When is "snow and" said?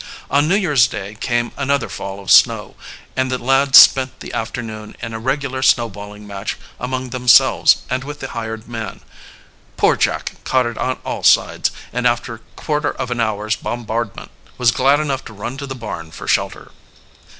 2.31-3.29